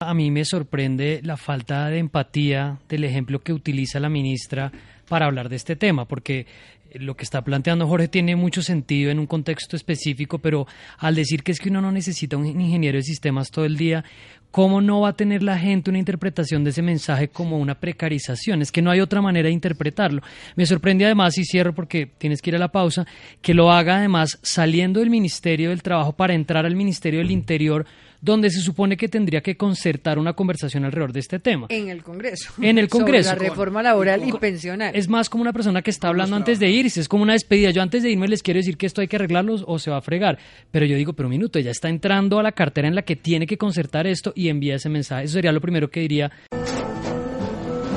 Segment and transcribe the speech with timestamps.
[0.00, 4.70] A mí me sorprende la falta de empatía del ejemplo que utiliza la ministra
[5.08, 6.46] para hablar de este tema, porque
[6.94, 10.66] lo que está planteando Jorge tiene mucho sentido en un contexto específico, pero
[10.98, 14.04] al decir que es que uno no necesita un ingeniero de sistemas todo el día,
[14.50, 18.62] ¿cómo no va a tener la gente una interpretación de ese mensaje como una precarización?
[18.62, 20.22] Es que no hay otra manera de interpretarlo.
[20.56, 23.06] Me sorprende además, y cierro porque tienes que ir a la pausa,
[23.42, 27.86] que lo haga además saliendo del Ministerio del Trabajo para entrar al Ministerio del Interior
[28.20, 31.66] donde se supone que tendría que concertar una conversación alrededor de este tema.
[31.70, 32.52] En el Congreso.
[32.60, 33.30] En el Congreso.
[33.30, 34.94] Sobre la reforma laboral y pensional.
[34.94, 37.70] Es más como una persona que está hablando antes de irse, es como una despedida.
[37.70, 39.98] Yo antes de irme les quiero decir que esto hay que arreglarlo o se va
[39.98, 40.38] a fregar.
[40.70, 43.16] Pero yo digo, pero un minuto, ella está entrando a la cartera en la que
[43.16, 45.24] tiene que concertar esto y envía ese mensaje.
[45.24, 46.30] Eso sería lo primero que diría.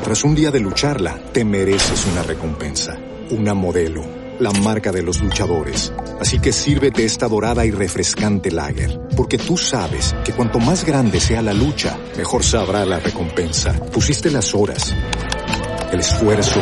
[0.04, 4.04] Tras un día de lucharla, te mereces una recompensa, una modelo,
[4.40, 5.94] la marca de los luchadores.
[6.20, 11.20] Así que sírvete esta dorada y refrescante lager, porque tú sabes que cuanto más grande
[11.20, 13.74] sea la lucha, mejor sabrá la recompensa.
[13.92, 14.94] Pusiste las horas,
[15.92, 16.62] el esfuerzo,